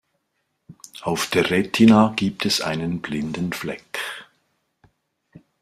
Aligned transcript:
Auf 1.03 1.27
der 1.29 1.51
Retina 1.51 2.13
gibt 2.15 2.47
es 2.47 2.61
einen 2.61 3.01
blinden 3.03 3.53
Fleck. 3.53 3.99